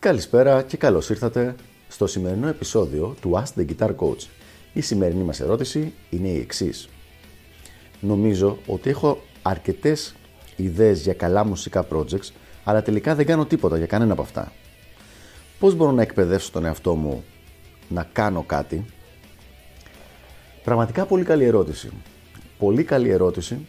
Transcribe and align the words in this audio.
Καλησπέρα 0.00 0.62
και 0.62 0.76
καλώς 0.76 1.10
ήρθατε 1.10 1.54
στο 1.88 2.06
σημερινό 2.06 2.48
επεισόδιο 2.48 3.16
του 3.20 3.42
Ask 3.42 3.60
the 3.60 3.66
Guitar 3.66 3.96
Coach. 3.96 4.26
Η 4.72 4.80
σημερινή 4.80 5.22
μας 5.22 5.40
ερώτηση 5.40 5.92
είναι 6.10 6.28
η 6.28 6.40
εξής. 6.40 6.88
Νομίζω 8.00 8.58
ότι 8.66 8.90
έχω 8.90 9.22
αρκετές 9.42 10.14
ιδέες 10.56 11.02
για 11.02 11.14
καλά 11.14 11.44
μουσικά 11.44 11.86
projects, 11.92 12.30
αλλά 12.64 12.82
τελικά 12.82 13.14
δεν 13.14 13.26
κάνω 13.26 13.46
τίποτα 13.46 13.76
για 13.76 13.86
κανένα 13.86 14.12
από 14.12 14.22
αυτά. 14.22 14.52
Πώς 15.58 15.74
μπορώ 15.74 15.90
να 15.90 16.02
εκπαιδεύσω 16.02 16.50
τον 16.52 16.64
εαυτό 16.64 16.94
μου 16.94 17.24
να 17.88 18.08
κάνω 18.12 18.42
κάτι; 18.42 18.84
Πραγματικά 20.64 21.06
πολύ 21.06 21.24
καλή 21.24 21.44
ερώτηση. 21.44 21.90
Πολύ 22.58 22.84
καλή 22.84 23.08
ερώτηση. 23.08 23.66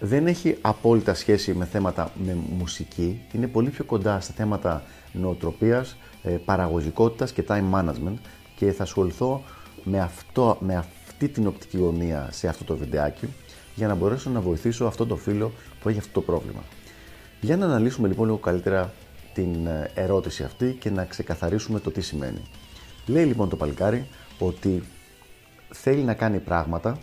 Δεν 0.00 0.26
έχει 0.26 0.56
απόλυτα 0.60 1.14
σχέση 1.14 1.54
με 1.54 1.64
θέματα 1.64 2.12
με 2.24 2.36
μουσική. 2.58 3.20
Είναι 3.32 3.46
πολύ 3.46 3.70
πιο 3.70 3.84
κοντά 3.84 4.20
σε 4.20 4.32
θέματα 4.32 4.82
νοοτροπίας, 5.12 5.96
ε, 6.22 6.30
παραγωγικότητας 6.30 7.32
και 7.32 7.44
time 7.48 7.70
management 7.74 8.18
και 8.56 8.72
θα 8.72 8.82
ασχοληθώ 8.82 9.42
με, 9.84 10.00
αυτό, 10.00 10.56
με 10.60 10.76
αυτή 10.76 11.28
την 11.28 11.46
οπτική 11.46 11.76
γωνία 11.76 12.28
σε 12.30 12.48
αυτό 12.48 12.64
το 12.64 12.76
βιντεάκι 12.76 13.28
για 13.74 13.86
να 13.86 13.94
μπορέσω 13.94 14.30
να 14.30 14.40
βοηθήσω 14.40 14.84
αυτό 14.84 15.06
το 15.06 15.16
φίλο 15.16 15.52
που 15.80 15.88
έχει 15.88 15.98
αυτό 15.98 16.12
το 16.12 16.20
πρόβλημα. 16.20 16.60
Για 17.40 17.56
να 17.56 17.64
αναλύσουμε 17.64 18.08
λοιπόν 18.08 18.24
λίγο 18.24 18.38
καλύτερα 18.38 18.92
την 19.34 19.66
ε, 19.66 19.90
ερώτηση 19.94 20.42
αυτή 20.42 20.76
και 20.80 20.90
να 20.90 21.04
ξεκαθαρίσουμε 21.04 21.80
το 21.80 21.90
τι 21.90 22.00
σημαίνει. 22.00 22.42
Λέει 23.06 23.24
λοιπόν 23.24 23.48
το 23.48 23.56
παλικάρι 23.56 24.06
ότι 24.38 24.82
θέλει 25.70 26.02
να 26.02 26.14
κάνει 26.14 26.38
πράγματα, 26.38 26.98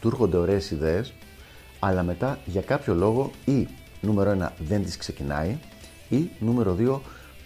του 0.00 0.08
έρχονται 0.08 0.36
ωραίες 0.36 0.70
ιδέες, 0.70 1.14
αλλά 1.80 2.02
μετά 2.02 2.38
για 2.46 2.60
κάποιο 2.60 2.94
λόγο 2.94 3.30
ή 3.44 3.68
νούμερο 4.00 4.36
1 4.40 4.48
δεν 4.58 4.84
τις 4.84 4.96
ξεκινάει 4.96 5.58
ή 6.08 6.30
νούμερο 6.38 6.76
2 6.78 7.00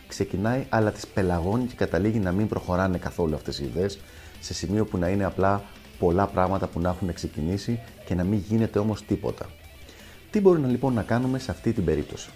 ξεκινάει 0.06 0.66
αλλά 0.68 0.90
τις 0.90 1.06
πελαγώνει 1.06 1.64
και 1.64 1.74
καταλήγει 1.74 2.18
να 2.18 2.32
μην 2.32 2.48
προχωράνε 2.48 2.98
καθόλου 2.98 3.34
αυτές 3.34 3.58
οι 3.58 3.64
ιδέες 3.64 3.98
σε 4.40 4.54
σημείο 4.54 4.84
που 4.84 4.98
να 4.98 5.08
είναι 5.08 5.24
απλά 5.24 5.62
πολλά 5.98 6.26
πράγματα 6.26 6.66
που 6.66 6.80
να 6.80 6.88
έχουν 6.88 7.12
ξεκινήσει 7.12 7.80
και 8.04 8.14
να 8.14 8.24
μην 8.24 8.38
γίνεται 8.48 8.78
όμως 8.78 9.04
τίποτα. 9.04 9.46
Τι 10.30 10.40
μπορούμε 10.40 10.68
λοιπόν 10.68 10.94
να 10.94 11.02
κάνουμε 11.02 11.38
σε 11.38 11.50
αυτή 11.50 11.72
την 11.72 11.84
περίπτωση; 11.84 12.28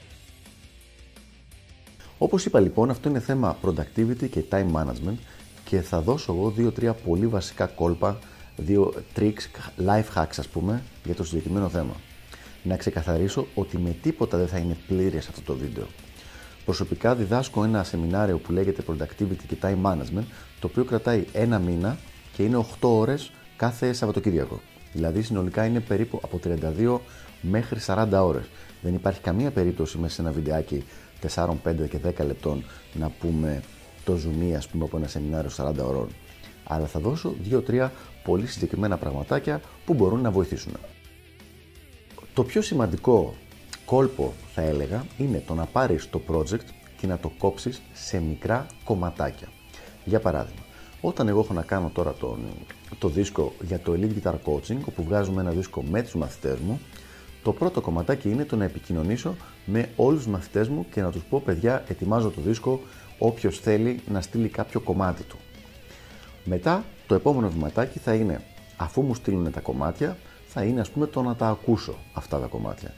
Όπως 2.19 2.45
είπα 2.45 2.61
λοιπόν 2.61 2.91
αυτό 2.91 3.09
είναι 3.09 3.21
θέμα 3.21 3.57
productivity 3.65 4.29
και 4.31 4.45
time 4.51 4.73
management 4.73 5.17
και 5.65 5.81
θα 5.81 6.01
δώσω 6.01 6.33
εγώ 6.33 6.51
δύο-τρία 6.51 6.93
πολύ 6.95 7.27
βασικά 7.27 7.67
κόλπα, 7.67 8.19
δύο 8.59 8.95
tricks, 9.17 9.61
life 9.87 10.15
hacks 10.15 10.37
ας 10.39 10.49
πούμε 10.49 10.83
για 11.05 11.15
το 11.15 11.25
συγκεκριμένο 11.25 11.69
θέμα. 11.69 11.95
Να 12.63 12.77
ξεκαθαρίσω 12.77 13.47
ότι 13.55 13.79
με 13.79 13.97
τίποτα 14.03 14.39
δεν 14.39 14.49
θα 14.49 14.59
είναι 14.59 14.77
πλήρες 14.87 15.29
αυτό 15.29 15.41
το 15.41 15.55
βίντεο. 15.55 15.87
Προσωπικά 16.65 17.15
διδάσκω 17.15 17.65
ένα 17.65 17.85
σεμινάριο 17.85 18.39
που 18.39 18.53
λέγεται 18.53 18.83
Productivity 18.89 19.45
και 19.49 19.57
Time 19.63 19.83
Management, 19.83 20.25
το 20.61 20.67
οποίο 20.67 20.85
κρατάει 20.85 21.25
ένα 21.33 21.59
μήνα 21.59 21.99
και 22.33 22.43
είναι 22.43 22.57
8 22.57 22.65
ώρες 22.81 23.31
κάθε 23.57 23.93
Σαββατοκύριακο. 23.93 24.61
Δηλαδή 24.93 25.23
συνολικά 25.23 25.65
είναι 25.65 25.81
περίπου 25.81 26.21
από 26.23 26.41
32 26.45 26.99
μέχρι 27.41 27.79
40 27.87 28.09
ώρες. 28.13 28.45
Δεν 28.83 28.95
υπάρχει 28.95 29.21
καμία 29.21 29.51
περίπτωση 29.51 29.99
μέσα 29.99 30.15
σε 30.15 30.21
ένα 30.21 30.31
βιντεάκι 30.31 30.85
4, 31.35 31.49
5 31.65 31.89
και 31.89 31.99
10 32.05 32.27
λεπτών 32.27 32.65
να 32.93 33.11
πούμε 33.21 33.63
το 34.05 34.17
ζουμί 34.17 34.57
ας 34.57 34.69
πούμε 34.69 34.85
από 34.85 34.97
ένα 34.97 35.09
σεμινάριο 35.09 35.51
40 35.57 35.73
ώρων. 35.83 36.09
Αλλά 36.69 36.87
θα 36.87 37.01
δώσω 37.01 37.35
2-3 37.51 37.89
πολύ 38.25 38.47
συγκεκριμένα 38.47 38.97
πραγματάκια 38.97 39.61
που 39.85 39.95
μπορούν 39.95 40.21
να 40.21 40.31
βοηθήσουν. 40.31 40.73
Το 42.35 42.45
πιο 42.45 42.63
σημαντικό 42.63 43.35
κόλπο 43.85 44.33
θα 44.55 44.63
έλεγα 44.63 45.05
είναι 45.19 45.43
το 45.47 45.55
να 45.55 45.65
πάρεις 45.65 46.11
το 46.11 46.21
project 46.29 46.67
και 46.97 47.07
να 47.07 47.19
το 47.19 47.33
κόψεις 47.39 47.83
σε 47.93 48.21
μικρά 48.21 48.67
κομματάκια. 48.85 49.49
Για 50.05 50.21
παράδειγμα, 50.21 50.63
όταν 51.01 51.29
εγώ 51.29 51.41
έχω 51.41 51.53
να 51.53 51.63
κάνω 51.63 51.91
τώρα 51.95 52.13
τον, 52.13 52.39
το 52.99 53.09
δίσκο 53.09 53.53
για 53.61 53.79
το 53.79 53.93
Elite 53.93 54.23
Guitar 54.23 54.35
Coaching, 54.45 54.79
όπου 54.85 55.03
βγάζουμε 55.03 55.41
ένα 55.41 55.51
δίσκο 55.51 55.83
με 55.83 56.03
τους 56.03 56.15
μαθητές 56.15 56.59
μου, 56.59 56.81
το 57.43 57.53
πρώτο 57.53 57.81
κομματάκι 57.81 58.31
είναι 58.31 58.45
το 58.45 58.57
να 58.57 58.65
επικοινωνήσω 58.65 59.37
με 59.65 59.89
όλους 59.97 60.23
τους 60.23 60.33
μαθητές 60.33 60.69
μου 60.69 60.87
και 60.91 61.03
να 61.03 61.11
τους 61.11 61.23
πω 61.23 61.43
παιδιά 61.45 61.85
ετοιμάζω 61.89 62.31
το 62.31 62.41
δίσκο, 62.41 62.81
όποιος 63.19 63.61
θέλει 63.61 64.01
να 64.09 64.21
στείλει 64.21 64.49
κάποιο 64.49 64.81
κομμάτι 64.81 65.23
του. 65.23 65.37
Μετά 66.45 66.85
το 67.07 67.15
επόμενο 67.15 67.51
βηματάκι 67.51 67.99
θα 67.99 68.15
είναι 68.15 68.41
αφού 68.77 69.03
μου 69.03 69.15
στείλουν 69.15 69.53
τα 69.53 69.61
κομμάτια 69.61 70.17
θα 70.49 70.63
είναι 70.63 70.81
ας 70.81 70.91
πούμε 70.91 71.07
το 71.07 71.23
να 71.23 71.35
τα 71.35 71.49
ακούσω 71.49 71.95
αυτά 72.13 72.39
τα 72.39 72.47
κομμάτια. 72.47 72.95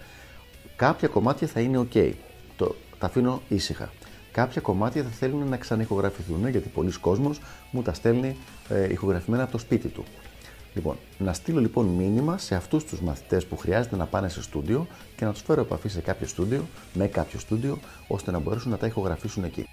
Κάποια 0.77 1.09
κομμάτια 1.09 1.47
θα 1.47 1.61
είναι 1.61 1.79
ok, 1.79 2.13
το, 2.57 2.75
τα 2.99 3.07
αφήνω 3.07 3.43
ήσυχα. 3.49 3.91
Κάποια 4.33 4.61
κομμάτια 4.61 5.03
θα 5.03 5.09
θέλουν 5.09 5.49
να 5.49 5.57
ξαναηχογραφηθούν 5.57 6.49
γιατί 6.49 6.69
πολλοί 6.69 6.93
κόσμος 6.93 7.41
μου 7.71 7.83
τα 7.83 7.93
στέλνει 7.93 8.37
ε, 8.69 8.93
ηχογραφημένα 8.93 9.43
από 9.43 9.53
το 9.53 9.59
σπίτι 9.59 9.89
του. 9.89 10.05
Λοιπόν, 10.75 10.97
να 11.19 11.33
στείλω 11.33 11.61
λοιπόν 11.61 11.87
μήνυμα 11.87 12.39
σε 12.39 12.55
αυτούς 12.55 12.85
τους 12.85 13.01
μαθητές 13.01 13.47
που 13.47 13.57
χρειάζεται 13.57 13.97
να 13.97 14.07
πάνε 14.07 14.29
σε 14.29 14.43
στούντιο 14.43 14.87
και 15.17 15.25
να 15.25 15.33
τους 15.33 15.43
φέρω 15.43 15.61
επαφή 15.61 15.89
σε 15.89 16.01
κάποιο 16.01 16.27
στούντιο, 16.27 16.67
με 16.95 17.07
κάποιο 17.07 17.39
στούντιο, 17.39 17.79
ώστε 18.09 18.31
να 18.31 18.39
μπορέσουν 18.39 18.71
να 18.71 18.77
τα 18.77 18.87
ηχογραφήσουν 18.87 19.45
εκεί. 19.45 19.67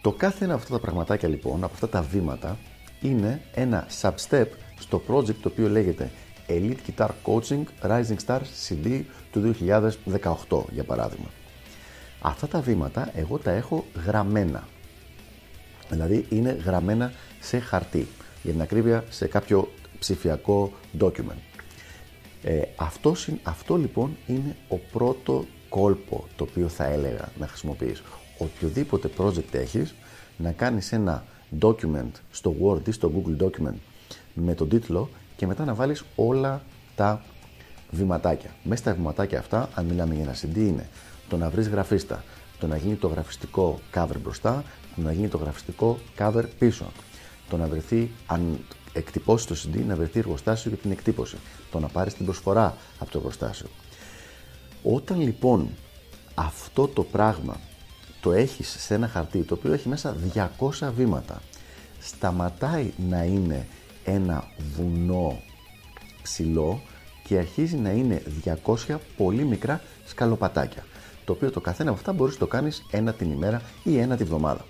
Το 0.00 0.12
κάθε 0.12 0.44
ένα 0.44 0.54
από 0.54 0.62
αυτά 0.62 0.74
τα 0.74 0.80
πραγματάκια 0.80 1.28
λοιπόν, 1.28 1.64
από 1.64 1.72
αυτά 1.72 1.88
τα 1.88 2.02
βήματα, 2.02 2.58
είναι 3.00 3.40
ένα 3.54 3.86
sub-step 4.00 4.46
στο 4.78 5.02
project 5.08 5.34
το 5.34 5.48
οποίο 5.48 5.68
λέγεται 5.68 6.10
Elite 6.48 6.76
Guitar 6.86 7.08
Coaching 7.24 7.62
Rising 7.82 8.16
Stars 8.26 8.68
CD 8.68 9.02
του 9.32 9.54
2018 10.48 10.62
για 10.70 10.84
παράδειγμα. 10.84 11.28
Αυτά 12.20 12.46
τα 12.46 12.60
βήματα 12.60 13.10
εγώ 13.14 13.38
τα 13.38 13.50
έχω 13.50 13.84
γραμμένα. 14.06 14.68
Δηλαδή 15.90 16.26
είναι 16.28 16.50
γραμμένα 16.64 17.12
σε 17.40 17.58
χαρτί. 17.58 18.06
Για 18.42 18.52
την 18.52 18.60
ακρίβεια 18.60 19.04
σε 19.08 19.26
κάποιο 19.26 19.72
ψηφιακό 19.98 20.72
document. 21.00 21.40
Ε, 22.42 22.62
αυτό, 22.76 23.14
αυτό 23.42 23.76
λοιπόν 23.76 24.16
είναι 24.26 24.56
ο 24.68 24.76
πρώτο 24.76 25.44
κόλπο 25.68 26.26
το 26.36 26.46
οποίο 26.50 26.68
θα 26.68 26.84
έλεγα 26.84 27.28
να 27.38 27.46
χρησιμοποιείς. 27.46 28.02
Οποιοδήποτε 28.42 29.10
project 29.18 29.52
έχεις, 29.54 29.94
να 30.36 30.52
κάνεις 30.52 30.92
ένα 30.92 31.24
document 31.60 32.10
στο 32.30 32.54
Word 32.62 32.88
ή 32.88 32.90
στο 32.90 33.12
Google 33.14 33.44
Document 33.44 33.76
με 34.34 34.54
τον 34.54 34.68
τίτλο 34.68 35.08
και 35.36 35.46
μετά 35.46 35.64
να 35.64 35.74
βάλεις 35.74 36.04
όλα 36.16 36.62
τα 36.96 37.22
βηματάκια. 37.90 38.50
Μέσα 38.62 38.82
στα 38.82 38.94
βηματάκια 38.94 39.38
αυτά, 39.38 39.68
αν 39.74 39.84
μιλάμε 39.84 40.14
για 40.14 40.22
ένα 40.22 40.34
CD, 40.34 40.56
είναι 40.56 40.88
το 41.28 41.36
να 41.36 41.50
βρεις 41.50 41.68
γραφίστα, 41.68 42.24
το 42.58 42.66
να 42.66 42.76
γίνει 42.76 42.94
το 42.94 43.08
γραφιστικό 43.08 43.80
cover 43.94 44.16
μπροστά, 44.22 44.64
το 44.96 45.02
να 45.02 45.12
γίνει 45.12 45.28
το 45.28 45.36
γραφιστικό 45.36 45.98
cover 46.18 46.44
πίσω, 46.58 46.84
το 47.48 47.56
να 47.56 47.66
βρεθεί, 47.66 48.10
αν 48.26 48.58
εκτυπώσεις 48.92 49.46
το 49.46 49.54
CD, 49.54 49.84
να 49.86 49.96
βρεθεί 49.96 50.18
εργοστάσιο 50.18 50.70
για 50.70 50.80
την 50.80 50.90
εκτύπωση, 50.90 51.36
το 51.70 51.78
να 51.80 51.88
πάρεις 51.88 52.14
την 52.14 52.24
προσφορά 52.24 52.76
από 52.98 53.10
το 53.10 53.18
εργοστάσιο. 53.18 53.66
Όταν 54.82 55.20
λοιπόν 55.20 55.68
αυτό 56.34 56.88
το 56.88 57.02
πράγμα 57.02 57.56
το 58.20 58.32
έχεις 58.32 58.76
σε 58.78 58.94
ένα 58.94 59.08
χαρτί 59.08 59.42
το 59.42 59.54
οποίο 59.54 59.72
έχει 59.72 59.88
μέσα 59.88 60.16
200 60.58 60.92
βήματα, 60.96 61.42
σταματάει 62.00 62.92
να 63.08 63.22
είναι 63.24 63.66
ένα 64.04 64.44
βουνό 64.76 65.40
ψηλό 66.22 66.80
και 67.24 67.38
αρχίζει 67.38 67.76
να 67.76 67.90
είναι 67.90 68.22
200 68.64 68.96
πολύ 69.16 69.44
μικρά 69.44 69.80
σκαλοπατάκια. 70.06 70.84
Το 71.24 71.32
οποίο 71.32 71.50
το 71.50 71.60
καθένα 71.60 71.90
από 71.90 71.98
αυτά 71.98 72.12
μπορείς 72.12 72.34
να 72.34 72.40
το 72.40 72.46
κάνεις 72.46 72.86
ένα 72.90 73.12
την 73.12 73.30
ημέρα 73.30 73.62
ή 73.82 73.98
ένα 73.98 74.16
τη 74.16 74.24
βδομάδα. 74.24 74.64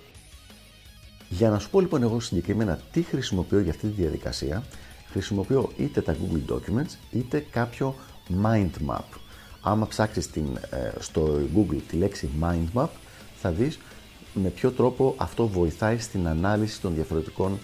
Για 1.29 1.49
να 1.49 1.59
σου 1.59 1.69
πω 1.69 1.79
λοιπόν 1.79 2.03
εγώ 2.03 2.19
συγκεκριμένα 2.19 2.79
τι 2.91 3.01
χρησιμοποιώ 3.01 3.59
για 3.59 3.71
αυτή 3.71 3.87
τη 3.87 4.01
διαδικασία, 4.01 4.63
χρησιμοποιώ 5.11 5.71
είτε 5.77 6.01
τα 6.01 6.15
Google 6.15 6.53
Documents 6.53 6.95
είτε 7.11 7.45
κάποιο 7.51 7.95
Mind 8.43 8.89
Map. 8.89 9.19
Άμα 9.61 9.87
ψάξεις 9.87 10.29
την, 10.29 10.45
ε, 10.69 10.91
στο 10.99 11.39
Google 11.55 11.81
τη 11.87 11.95
λέξη 11.95 12.29
Mind 12.41 12.79
Map, 12.79 12.87
θα 13.41 13.51
δεις 13.51 13.79
με 14.33 14.49
ποιο 14.49 14.71
τρόπο 14.71 15.13
αυτό 15.17 15.47
βοηθάει 15.47 15.97
στην 15.97 16.27
ανάλυση 16.27 16.81
των 16.81 16.93
διαφορετικών 16.93 17.59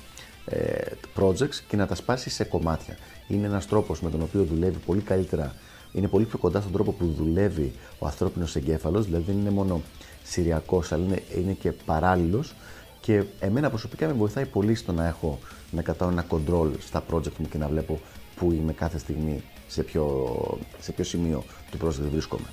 ε, 0.45 0.81
projects 1.15 1.55
και 1.67 1.75
να 1.75 1.87
τα 1.87 1.95
σπάσει 1.95 2.29
σε 2.29 2.43
κομμάτια. 2.43 2.97
Είναι 3.27 3.45
ένας 3.45 3.67
τρόπος 3.67 4.01
με 4.01 4.09
τον 4.09 4.21
οποίο 4.21 4.43
δουλεύει 4.43 4.77
πολύ 4.85 5.01
καλύτερα, 5.01 5.53
είναι 5.93 6.07
πολύ 6.07 6.25
πιο 6.25 6.37
κοντά 6.37 6.59
στον 6.59 6.71
τρόπο 6.71 6.91
που 6.91 7.13
δουλεύει 7.17 7.73
ο 7.99 8.05
ανθρώπινος 8.05 8.55
εγκέφαλος, 8.55 9.05
δηλαδή 9.05 9.23
δεν 9.23 9.37
είναι 9.37 9.49
μόνο 9.49 9.81
σηριακός, 10.23 10.91
αλλά 10.91 11.05
είναι, 11.05 11.23
είναι 11.37 11.51
και 11.51 11.71
παράλληλος 11.71 12.55
και 13.01 13.23
εμένα 13.39 13.69
προσωπικά 13.69 14.07
με 14.07 14.13
βοηθάει 14.13 14.45
πολύ 14.45 14.75
στο 14.75 14.91
να 14.91 15.07
έχω 15.07 15.39
να 15.71 15.81
κρατάω 15.81 16.09
ένα 16.09 16.25
control 16.29 16.69
στα 16.79 17.03
project 17.11 17.37
μου 17.37 17.47
και 17.49 17.57
να 17.57 17.67
βλέπω 17.67 17.99
που 18.35 18.51
είμαι 18.51 18.73
κάθε 18.73 18.97
στιγμή, 18.97 19.43
σε 19.67 19.83
ποιο, 19.83 20.33
σε 20.79 20.91
ποιο 20.91 21.03
σημείο 21.03 21.43
του 21.71 21.77
project 21.85 22.09
βρίσκομαι. 22.11 22.47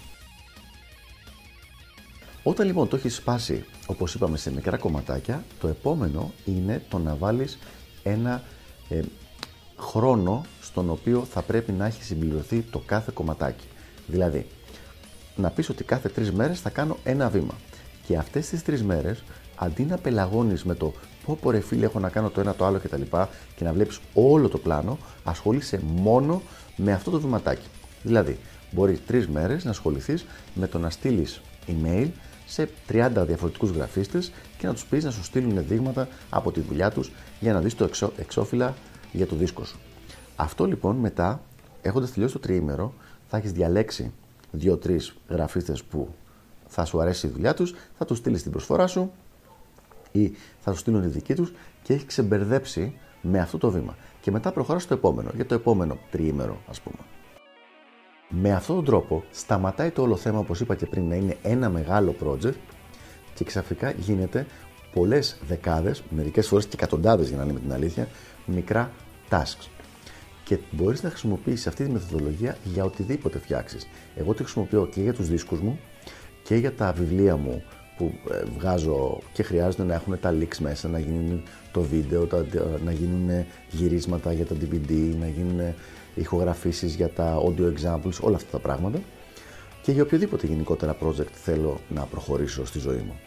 Όταν 2.46 2.66
λοιπόν 2.66 2.88
το 2.88 2.96
έχεις 2.96 3.14
σπάσει, 3.14 3.64
όπως 3.86 4.14
είπαμε, 4.14 4.36
σε 4.36 4.52
μικρά 4.52 4.76
κομματάκια, 4.76 5.44
το 5.60 5.68
επόμενο 5.68 6.32
είναι 6.44 6.82
το 6.88 6.98
να 6.98 7.14
βάλεις 7.14 7.58
ένα 8.02 8.42
ε, 8.88 9.00
χρόνο 9.76 10.44
στον 10.60 10.90
οποίο 10.90 11.26
θα 11.30 11.42
πρέπει 11.42 11.72
να 11.72 11.86
έχει 11.86 12.02
συμπληρωθεί 12.02 12.60
το 12.60 12.78
κάθε 12.78 13.10
κομματάκι. 13.14 13.66
Δηλαδή, 14.06 14.46
να 15.36 15.50
πεις 15.50 15.68
ότι 15.68 15.84
κάθε 15.84 16.08
τρεις 16.08 16.32
μέρες 16.32 16.60
θα 16.60 16.70
κάνω 16.70 16.96
ένα 17.04 17.28
βήμα. 17.28 17.54
Και 18.06 18.16
αυτές 18.16 18.48
τις 18.48 18.62
τρεις 18.62 18.82
μέρες, 18.82 19.22
αντί 19.56 19.82
να 19.84 19.96
πελαγώνεις 19.96 20.64
με 20.64 20.74
το 20.74 20.92
πω 21.26 21.38
πω 21.40 21.50
ρε 21.50 21.60
φίλε 21.60 21.84
έχω 21.84 21.98
να 21.98 22.08
κάνω 22.08 22.30
το 22.30 22.40
ένα 22.40 22.54
το 22.54 22.64
άλλο 22.64 22.78
κτλ. 22.78 23.02
Και, 23.02 23.26
και 23.56 23.64
να 23.64 23.72
βλέπεις 23.72 24.00
όλο 24.14 24.48
το 24.48 24.58
πλάνο, 24.58 24.98
ασχολείσαι 25.24 25.80
μόνο 25.84 26.42
με 26.76 26.92
αυτό 26.92 27.10
το 27.10 27.20
βηματάκι. 27.20 27.66
Δηλαδή, 28.02 28.38
μπορείς 28.70 29.04
τρεις 29.06 29.28
μέρες 29.28 29.64
να 29.64 29.70
ασχοληθείς 29.70 30.26
με 30.54 30.66
το 30.66 30.78
να 30.78 30.90
στείλεις 30.90 31.40
email 31.66 32.08
σε 32.46 32.68
30 32.88 33.10
διαφορετικούς 33.26 33.70
γραφίστες 33.70 34.32
και 34.58 34.66
να 34.66 34.72
τους 34.72 34.84
πεις 34.84 35.04
να 35.04 35.10
σου 35.10 35.24
στείλουν 35.24 35.66
δείγματα 35.66 36.08
από 36.30 36.52
τη 36.52 36.60
δουλειά 36.60 36.90
τους 36.90 37.10
για 37.40 37.52
να 37.52 37.60
δεις 37.60 37.74
το 37.74 37.84
εξώ, 37.84 38.12
εξώφυλλα 38.16 38.74
για 39.12 39.26
το 39.26 39.36
δίσκο 39.36 39.64
σου. 39.64 39.78
Αυτό 40.36 40.64
λοιπόν 40.64 40.96
μετά, 40.96 41.42
έχοντας 41.82 42.12
τελειώσει 42.12 42.32
το 42.32 42.38
τριήμερο, 42.38 42.94
θα 43.28 43.36
έχεις 43.36 43.52
διαλέξει 43.52 44.12
δύο-τρεις 44.50 45.14
γραφίστες 45.28 45.82
που 45.82 46.08
θα 46.66 46.84
σου 46.84 47.00
αρέσει 47.00 47.26
η 47.26 47.30
δουλειά 47.30 47.54
τους, 47.54 47.74
θα 47.98 48.04
τους 48.04 48.18
στείλεις 48.18 48.42
την 48.42 48.50
προσφορά 48.50 48.86
σου 48.86 49.12
ή 50.12 50.32
θα 50.60 50.72
σου 50.72 50.78
στείλουν 50.78 51.02
οι 51.02 51.06
δικοί 51.06 51.34
τους 51.34 51.52
και 51.82 51.92
έχει 51.92 52.06
ξεμπερδέψει 52.06 52.94
με 53.22 53.40
αυτό 53.40 53.58
το 53.58 53.70
βήμα. 53.70 53.96
Και 54.20 54.30
μετά 54.30 54.52
προχωράς 54.52 54.82
στο 54.82 54.94
επόμενο, 54.94 55.30
για 55.34 55.46
το 55.46 55.54
επόμενο 55.54 55.98
τριήμερο, 56.10 56.58
ας 56.68 56.80
πούμε. 56.80 56.96
Με 58.40 58.52
αυτόν 58.52 58.76
τον 58.76 58.84
τρόπο 58.84 59.24
σταματάει 59.30 59.90
το 59.90 60.02
όλο 60.02 60.16
θέμα, 60.16 60.38
όπως 60.38 60.60
είπα 60.60 60.74
και 60.74 60.86
πριν, 60.86 61.08
να 61.08 61.14
είναι 61.14 61.36
ένα 61.42 61.68
μεγάλο 61.68 62.14
project 62.24 62.54
και 63.34 63.44
ξαφνικά 63.44 63.90
γίνεται 63.90 64.46
πολλές 64.92 65.38
δεκάδες, 65.48 66.02
μερικές 66.10 66.46
φορές 66.46 66.66
και 66.66 66.74
εκατοντάδες 66.74 67.28
για 67.28 67.36
να 67.36 67.44
λέμε 67.44 67.60
την 67.60 67.72
αλήθεια, 67.72 68.08
μικρά 68.46 68.90
tasks. 69.30 69.68
Και 70.44 70.58
μπορείς 70.70 71.02
να 71.02 71.08
χρησιμοποιήσεις 71.08 71.66
αυτή 71.66 71.84
τη 71.84 71.90
μεθοδολογία 71.90 72.56
για 72.64 72.84
οτιδήποτε 72.84 73.38
φτιάξεις. 73.38 73.88
Εγώ 74.16 74.34
τη 74.34 74.42
χρησιμοποιώ 74.42 74.86
και 74.86 75.00
για 75.00 75.12
τους 75.12 75.28
δίσκους 75.28 75.60
μου 75.60 75.78
και 76.42 76.54
για 76.54 76.72
τα 76.74 76.92
βιβλία 76.92 77.36
μου 77.36 77.62
που 77.96 78.12
ε, 78.30 78.42
βγάζω 78.58 79.18
και 79.32 79.42
χρειάζεται 79.42 79.82
να 79.84 79.94
έχουν 79.94 80.20
τα 80.20 80.34
links 80.40 80.58
μέσα, 80.58 80.88
να 80.88 80.98
γίνουν 80.98 81.42
το 81.72 81.82
βίντεο, 81.82 82.28
να 82.84 82.92
γίνουν 82.92 83.44
γυρίσματα 83.70 84.32
για 84.32 84.46
τα 84.46 84.54
DVD, 84.60 85.14
να 85.20 85.28
γίνουν 85.28 85.74
ηχογραφήσεις 86.14 86.94
για 86.94 87.08
τα 87.08 87.42
audio 87.46 87.72
examples, 87.72 88.20
όλα 88.20 88.36
αυτά 88.36 88.50
τα 88.50 88.58
πράγματα 88.58 89.00
και 89.82 89.92
για 89.92 90.02
οποιοδήποτε 90.02 90.46
γενικότερα 90.46 90.96
project 91.02 91.32
θέλω 91.32 91.80
να 91.88 92.02
προχωρήσω 92.02 92.64
στη 92.64 92.78
ζωή 92.78 92.98
μου. 93.06 93.20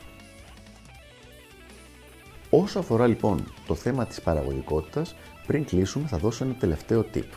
Όσο 2.49 2.79
αφορά 2.79 3.07
λοιπόν 3.07 3.53
το 3.67 3.75
θέμα 3.75 4.05
της 4.05 4.21
παραγωγικότητας, 4.21 5.15
πριν 5.47 5.65
κλείσουμε 5.65 6.07
θα 6.07 6.17
δώσω 6.17 6.43
ένα 6.43 6.53
τελευταίο 6.53 7.05
tip, 7.13 7.27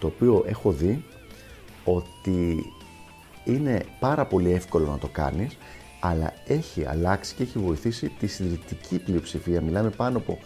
το 0.00 0.06
οποίο 0.06 0.44
έχω 0.46 0.72
δει 0.72 1.04
ότι 1.84 2.64
είναι 3.44 3.84
πάρα 4.00 4.26
πολύ 4.26 4.52
εύκολο 4.52 4.86
να 4.86 4.98
το 4.98 5.08
κάνεις, 5.08 5.56
αλλά 6.00 6.32
έχει 6.46 6.84
αλλάξει 6.86 7.34
και 7.34 7.42
έχει 7.42 7.58
βοηθήσει 7.58 8.08
τη 8.08 8.26
συντηρητική 8.26 8.98
πλειοψηφία, 8.98 9.60
μιλάμε 9.60 9.90
πάνω 9.90 10.18
από 10.18 10.38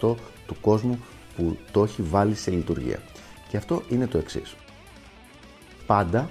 90-95% 0.00 0.14
του 0.46 0.56
κόσμου 0.60 0.98
που 1.38 1.58
το 1.70 1.82
έχει 1.82 2.02
βάλει 2.02 2.34
σε 2.34 2.50
λειτουργία. 2.50 2.98
Και 3.48 3.56
αυτό 3.56 3.82
είναι 3.88 4.06
το 4.06 4.18
εξής. 4.18 4.56
Πάντα 5.86 6.30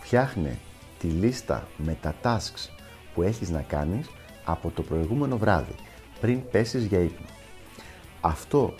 φτιάχνε 0.00 0.58
τη 0.98 1.06
λίστα 1.06 1.68
με 1.76 1.96
τα 2.00 2.14
tasks 2.22 2.68
που 3.14 3.22
έχεις 3.22 3.50
να 3.50 3.60
κάνεις 3.60 4.06
από 4.44 4.70
το 4.70 4.82
προηγούμενο 4.82 5.38
βράδυ, 5.38 5.74
πριν 6.20 6.50
πέσεις 6.50 6.84
για 6.84 6.98
ύπνο. 6.98 7.26
Αυτό 8.20 8.74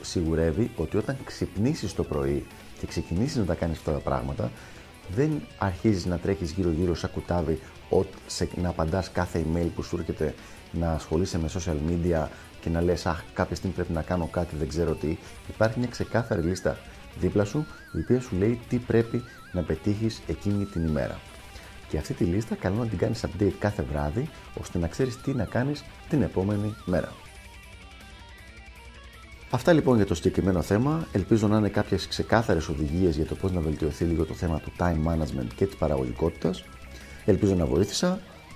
σιγουρεύει 0.00 0.70
ότι 0.76 0.96
όταν 0.96 1.16
ξυπνήσεις 1.24 1.94
το 1.94 2.04
πρωί 2.04 2.46
και 2.78 2.86
ξεκινήσεις 2.86 3.36
να 3.36 3.44
τα 3.44 3.54
κάνεις 3.54 3.78
αυτά 3.78 3.92
τα 3.92 3.98
πράγματα, 3.98 4.50
δεν 5.14 5.42
αρχίζεις 5.58 6.06
να 6.06 6.18
τρέχεις 6.18 6.50
γύρω-γύρω 6.50 6.94
σαν 6.94 7.10
κουτάβι 7.10 7.60
να 8.54 8.68
απαντάς 8.68 9.10
κάθε 9.10 9.44
email 9.46 9.68
που 9.74 9.82
σου 9.82 9.96
έρχεται 9.96 10.34
να 10.72 10.92
ασχολείσαι 10.92 11.38
με 11.38 11.50
social 11.54 11.76
media 11.90 12.26
και 12.60 12.70
να 12.70 12.80
λες 12.80 13.06
αχ 13.06 13.22
κάποια 13.34 13.56
στιγμή 13.56 13.74
πρέπει 13.74 13.92
να 13.92 14.02
κάνω 14.02 14.26
κάτι 14.26 14.56
δεν 14.56 14.68
ξέρω 14.68 14.94
τι 14.94 15.16
υπάρχει 15.48 15.78
μια 15.78 15.88
ξεκάθαρη 15.88 16.42
λίστα 16.42 16.78
δίπλα 17.18 17.44
σου 17.44 17.66
η 17.92 18.00
οποία 18.00 18.20
σου 18.20 18.36
λέει 18.36 18.60
τι 18.68 18.76
πρέπει 18.76 19.22
να 19.52 19.62
πετύχεις 19.62 20.20
εκείνη 20.26 20.64
την 20.64 20.86
ημέρα 20.86 21.18
και 21.88 21.98
αυτή 21.98 22.14
τη 22.14 22.24
λίστα 22.24 22.54
καλό 22.54 22.76
να 22.76 22.86
την 22.86 22.98
κάνεις 22.98 23.24
update 23.26 23.52
κάθε 23.58 23.82
βράδυ 23.82 24.28
ώστε 24.60 24.78
να 24.78 24.86
ξέρεις 24.86 25.20
τι 25.20 25.34
να 25.34 25.44
κάνεις 25.44 25.84
την 26.08 26.22
επόμενη 26.22 26.74
μέρα. 26.84 27.12
Αυτά 29.50 29.72
λοιπόν 29.72 29.96
για 29.96 30.06
το 30.06 30.14
συγκεκριμένο 30.14 30.62
θέμα. 30.62 31.06
Ελπίζω 31.12 31.48
να 31.48 31.58
είναι 31.58 31.68
κάποιες 31.68 32.06
ξεκάθαρες 32.08 32.68
οδηγίες 32.68 33.16
για 33.16 33.26
το 33.26 33.34
πώς 33.34 33.52
να 33.52 33.60
βελτιωθεί 33.60 34.04
λίγο 34.04 34.24
το 34.24 34.34
θέμα 34.34 34.60
του 34.60 34.72
time 34.78 35.12
management 35.12 35.46
και 35.54 35.66
της 35.66 35.76
παραγωγικότητας. 35.76 36.64
Ελπίζω 37.24 37.54
να 37.54 37.66
βοήθησα 37.66 38.20